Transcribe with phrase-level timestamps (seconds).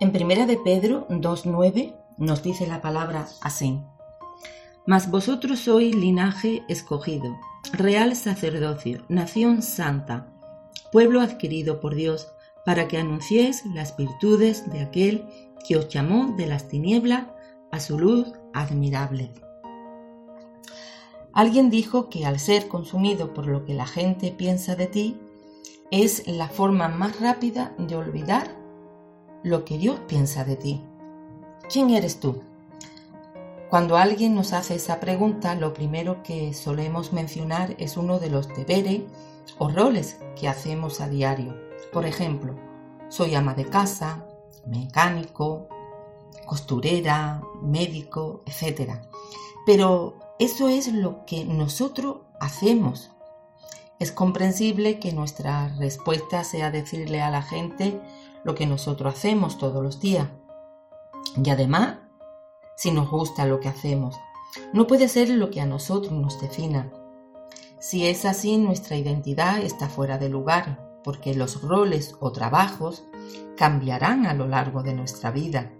[0.00, 3.80] En primera de Pedro 2.9 nos dice la palabra así.
[4.86, 7.36] Mas vosotros sois linaje escogido,
[7.72, 10.28] real sacerdocio, nación santa,
[10.92, 12.28] pueblo adquirido por Dios,
[12.64, 15.26] para que anunciéis las virtudes de aquel
[15.66, 17.24] que os llamó de las tinieblas
[17.72, 19.32] a su luz admirable.
[21.32, 25.16] Alguien dijo que al ser consumido por lo que la gente piensa de ti,
[25.90, 28.57] es la forma más rápida de olvidar
[29.48, 30.82] lo que Dios piensa de ti.
[31.70, 32.42] ¿Quién eres tú?
[33.68, 38.48] Cuando alguien nos hace esa pregunta, lo primero que solemos mencionar es uno de los
[38.48, 39.02] deberes
[39.58, 41.54] o roles que hacemos a diario.
[41.92, 42.54] Por ejemplo,
[43.08, 44.24] soy ama de casa,
[44.66, 45.68] mecánico,
[46.46, 48.92] costurera, médico, etc.
[49.66, 53.10] Pero eso es lo que nosotros hacemos.
[53.98, 58.00] Es comprensible que nuestra respuesta sea decirle a la gente
[58.44, 60.28] lo que nosotros hacemos todos los días.
[61.42, 61.98] Y además,
[62.76, 64.16] si nos gusta lo que hacemos,
[64.72, 66.90] no puede ser lo que a nosotros nos defina.
[67.80, 73.04] Si es así, nuestra identidad está fuera de lugar, porque los roles o trabajos
[73.56, 75.72] cambiarán a lo largo de nuestra vida.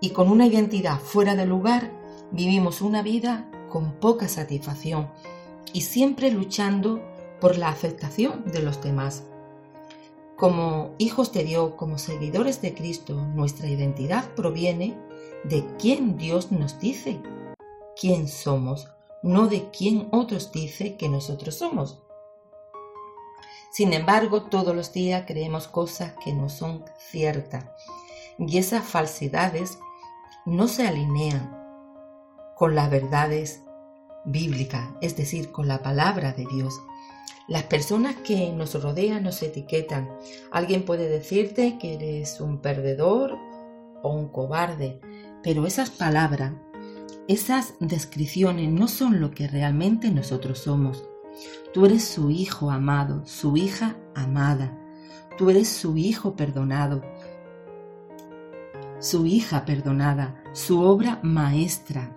[0.00, 1.90] Y con una identidad fuera de lugar,
[2.30, 5.10] vivimos una vida con poca satisfacción
[5.72, 7.00] y siempre luchando
[7.40, 9.24] por la aceptación de los demás.
[10.42, 14.98] Como hijos de Dios, como seguidores de Cristo, nuestra identidad proviene
[15.44, 17.22] de quién Dios nos dice
[17.94, 18.88] quién somos,
[19.22, 22.02] no de quién otros dice que nosotros somos.
[23.70, 27.66] Sin embargo, todos los días creemos cosas que no son ciertas
[28.36, 29.78] y esas falsedades
[30.44, 31.56] no se alinean
[32.56, 33.62] con las verdades
[34.24, 36.74] bíblicas, es decir, con la palabra de Dios.
[37.48, 40.08] Las personas que nos rodean nos etiquetan.
[40.50, 43.36] Alguien puede decirte que eres un perdedor
[44.02, 45.00] o un cobarde,
[45.42, 46.52] pero esas palabras,
[47.28, 51.04] esas descripciones no son lo que realmente nosotros somos.
[51.72, 54.78] Tú eres su hijo amado, su hija amada.
[55.38, 57.02] Tú eres su hijo perdonado,
[59.00, 62.14] su hija perdonada, su obra maestra.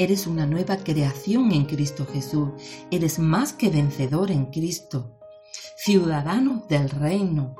[0.00, 2.52] Eres una nueva creación en Cristo Jesús.
[2.90, 5.18] Eres más que vencedor en Cristo.
[5.76, 7.54] Ciudadano del reino.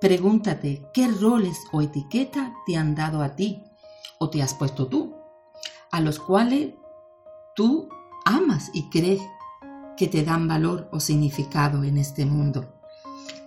[0.00, 3.62] Pregúntate qué roles o etiquetas te han dado a ti
[4.18, 5.16] o te has puesto tú,
[5.90, 6.70] a los cuales
[7.54, 7.90] tú
[8.24, 9.20] amas y crees
[9.98, 12.80] que te dan valor o significado en este mundo.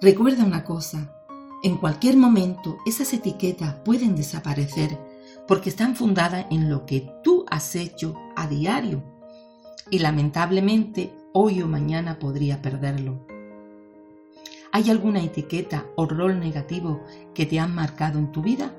[0.01, 1.15] Recuerda una cosa,
[1.63, 4.99] en cualquier momento esas etiquetas pueden desaparecer
[5.47, 9.03] porque están fundadas en lo que tú has hecho a diario
[9.89, 13.19] y lamentablemente hoy o mañana podría perderlo.
[14.71, 17.01] ¿Hay alguna etiqueta o rol negativo
[17.33, 18.75] que te han marcado en tu vida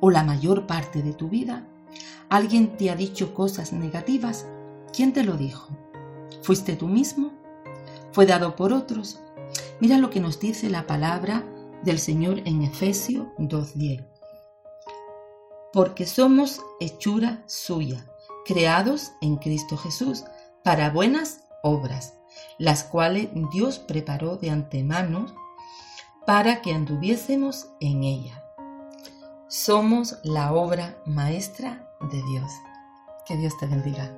[0.00, 1.66] o la mayor parte de tu vida?
[2.28, 4.46] ¿Alguien te ha dicho cosas negativas?
[4.92, 5.76] ¿Quién te lo dijo?
[6.42, 7.32] ¿Fuiste tú mismo?
[8.12, 9.20] ¿Fue dado por otros?
[9.80, 11.44] Mira lo que nos dice la palabra
[11.82, 14.13] del Señor en Efesio 2.10
[15.74, 18.06] porque somos hechura suya,
[18.44, 20.22] creados en Cristo Jesús
[20.62, 22.14] para buenas obras,
[22.58, 25.26] las cuales Dios preparó de antemano
[26.26, 28.44] para que anduviésemos en ella.
[29.48, 32.52] Somos la obra maestra de Dios.
[33.26, 34.16] Que Dios te bendiga.